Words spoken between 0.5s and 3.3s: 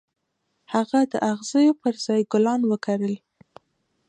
هغه د اغزيو پر ځای ګلان وکرل.